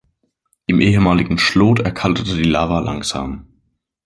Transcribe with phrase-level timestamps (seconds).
[0.65, 3.45] Im ehemaligen Schlot erkaltete die Lava langsam.